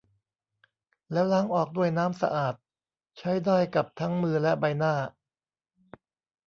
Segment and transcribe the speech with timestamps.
[1.11, 2.55] แล้วล้างออกด้วยน้ำสะอาด
[3.17, 4.93] ใช้ได้กับทั้งมือและใบหน้า